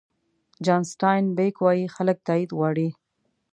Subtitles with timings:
[0.65, 2.89] جان سټاین بېک وایي خلک تایید غواړي.